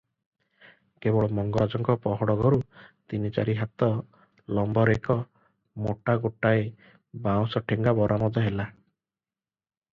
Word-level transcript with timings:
କେବଳ 1.05 1.27
ମଙ୍ଗରାଜଙ୍କ 1.39 1.95
ପହଡ଼ଘରୁ 2.05 2.59
ତିନି 3.13 3.31
ଚାରି 3.37 3.55
ହାତ 3.61 3.91
ଲମ୍ବରେକେ 4.59 5.19
ମୋଟ 5.85 6.19
ଗୋଟାଏ 6.27 6.67
ବାଉଁଶ 7.29 7.65
ଠେଙ୍ଗା 7.71 7.97
ବରାମଦ 8.03 8.49
ହେଲା। 8.51 8.71